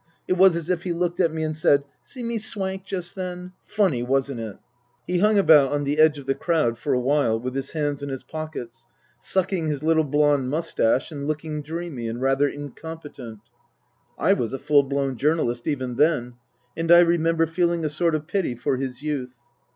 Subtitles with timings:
[0.27, 3.51] It was as if he looked at me and said," See me swank just then?
[3.65, 4.57] Funny, wasn't it?"
[5.05, 8.01] He hung about on the edge of the crowd for a while with his hands
[8.01, 8.87] in his pockets,
[9.19, 13.41] sucking his little blond moustache and looking dreamy and rather incompetent.
[14.17, 16.33] I was a full blown journalist even then,
[16.75, 19.37] and I remember feeling a sort of pity for his youth.